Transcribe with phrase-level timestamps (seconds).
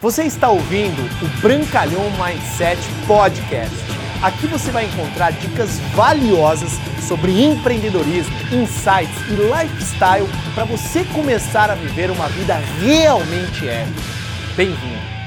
[0.00, 3.74] Você está ouvindo o Brancalhão Mindset Podcast.
[4.22, 6.70] Aqui você vai encontrar dicas valiosas
[7.08, 14.00] sobre empreendedorismo, insights e lifestyle para você começar a viver uma vida realmente épica.
[14.56, 15.18] Bem-vindo!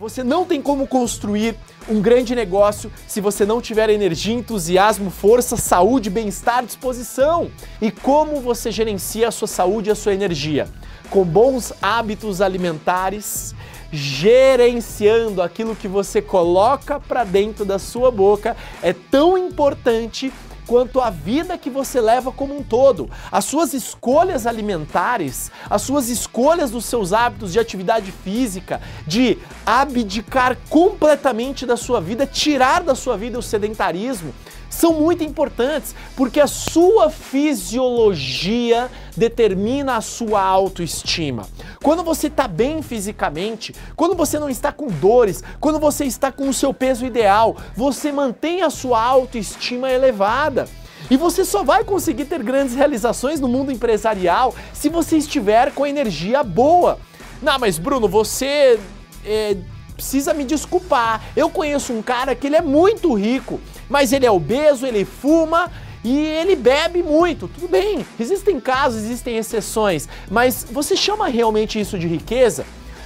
[0.00, 1.54] Você não tem como construir
[1.88, 7.52] um grande negócio se você não tiver energia, entusiasmo, força, saúde, bem-estar, disposição.
[7.80, 10.68] E como você gerencia a sua saúde e a sua energia?
[11.08, 13.54] Com bons hábitos alimentares,
[13.92, 20.32] gerenciando aquilo que você coloca para dentro da sua boca é tão importante
[20.66, 23.10] quanto a vida que você leva como um todo.
[23.30, 30.56] As suas escolhas alimentares, as suas escolhas dos seus hábitos de atividade física, de abdicar
[30.70, 34.32] completamente da sua vida, tirar da sua vida o sedentarismo,
[34.72, 41.46] são muito importantes porque a sua fisiologia determina a sua autoestima.
[41.82, 46.48] Quando você está bem fisicamente, quando você não está com dores, quando você está com
[46.48, 50.66] o seu peso ideal, você mantém a sua autoestima elevada.
[51.10, 55.86] E você só vai conseguir ter grandes realizações no mundo empresarial se você estiver com
[55.86, 56.98] energia boa.
[57.42, 58.80] Não, mas Bruno, você
[59.24, 59.56] é,
[59.94, 61.22] precisa me desculpar.
[61.36, 63.60] Eu conheço um cara que ele é muito rico
[63.92, 65.70] mas ele é obeso, ele fuma
[66.02, 67.46] e ele bebe muito.
[67.46, 72.64] Tudo bem, existem casos, existem exceções, mas você chama realmente isso de riqueza?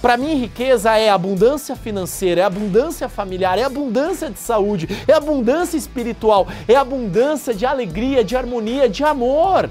[0.00, 5.76] Para mim, riqueza é abundância financeira, é abundância familiar, é abundância de saúde, é abundância
[5.76, 9.68] espiritual, é abundância de alegria, de harmonia, de amor.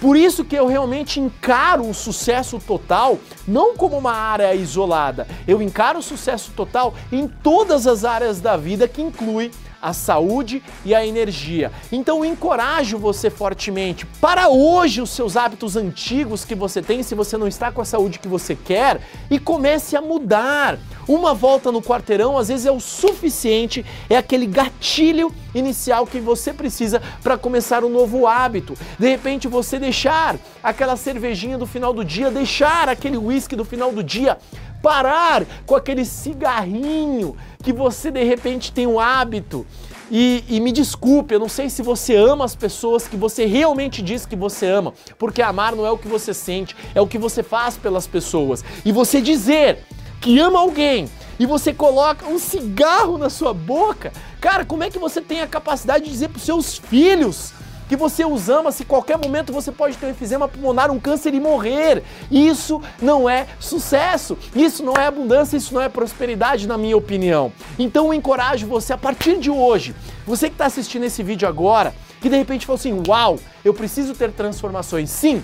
[0.00, 5.26] Por isso que eu realmente encaro o sucesso total não como uma área isolada.
[5.46, 10.62] Eu encaro o sucesso total em todas as áreas da vida que inclui a saúde
[10.84, 11.72] e a energia.
[11.90, 17.36] Então encorajo você fortemente para hoje os seus hábitos antigos que você tem, se você
[17.36, 20.78] não está com a saúde que você quer, e comece a mudar.
[21.06, 26.52] Uma volta no quarteirão às vezes é o suficiente, é aquele gatilho inicial que você
[26.52, 28.74] precisa para começar um novo hábito.
[28.98, 33.90] De repente você deixar aquela cervejinha do final do dia, deixar aquele uísque do final
[33.92, 34.36] do dia,
[34.82, 39.66] parar com aquele cigarrinho que você de repente tem um hábito.
[40.10, 44.00] E, e, me desculpe, eu não sei se você ama as pessoas que você realmente
[44.00, 47.18] diz que você ama, porque amar não é o que você sente, é o que
[47.18, 48.64] você faz pelas pessoas.
[48.86, 49.84] E você dizer
[50.18, 54.10] que ama alguém e você coloca um cigarro na sua boca,
[54.40, 57.52] cara, como é que você tem a capacidade de dizer para os seus filhos
[57.88, 61.34] que você os ama, se qualquer momento você pode ter um efizema pulmonar, um câncer
[61.34, 62.02] e morrer.
[62.30, 67.52] Isso não é sucesso, isso não é abundância, isso não é prosperidade, na minha opinião.
[67.78, 69.94] Então eu encorajo você a partir de hoje,
[70.26, 74.14] você que está assistindo esse vídeo agora, que de repente falou assim: Uau, eu preciso
[74.14, 75.10] ter transformações.
[75.10, 75.42] Sim,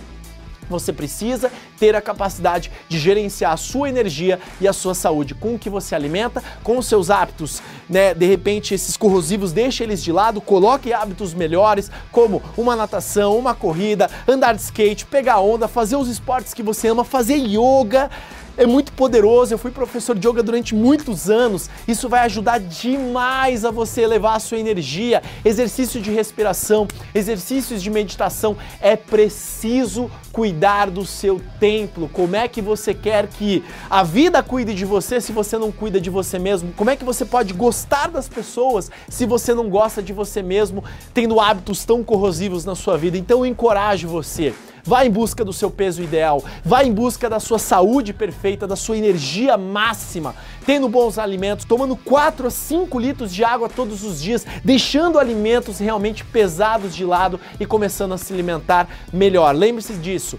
[0.68, 5.54] você precisa ter a capacidade de gerenciar a sua energia e a sua saúde com
[5.54, 8.14] o que você alimenta, com os seus hábitos, né?
[8.14, 13.54] De repente, esses corrosivos, deixe eles de lado, coloque hábitos melhores, como uma natação, uma
[13.54, 18.10] corrida, andar de skate, pegar onda, fazer os esportes que você ama, fazer yoga
[18.56, 19.54] é muito poderoso.
[19.54, 21.68] Eu fui professor de yoga durante muitos anos.
[21.86, 25.22] Isso vai ajudar demais a você elevar a sua energia.
[25.44, 28.56] Exercício de respiração, exercícios de meditação.
[28.80, 32.08] É preciso cuidar do seu templo.
[32.08, 36.00] Como é que você quer que a vida cuide de você se você não cuida
[36.00, 36.72] de você mesmo?
[36.76, 40.82] Como é que você pode gostar das pessoas se você não gosta de você mesmo,
[41.12, 43.16] tendo hábitos tão corrosivos na sua vida?
[43.16, 44.52] Então eu encorajo você
[44.84, 48.76] Vá em busca do seu peso ideal, vá em busca da sua saúde perfeita, da
[48.76, 50.34] sua energia máxima,
[50.66, 55.78] tendo bons alimentos, tomando 4 a 5 litros de água todos os dias, deixando alimentos
[55.78, 59.54] realmente pesados de lado e começando a se alimentar melhor.
[59.54, 60.38] Lembre-se disso